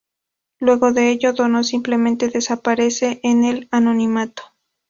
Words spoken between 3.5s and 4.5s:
anonimato.